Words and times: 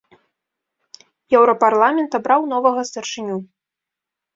Еўрапарламент 1.41 2.11
абраў 2.23 2.41
новага 2.59 2.81
старшыню. 2.95 3.35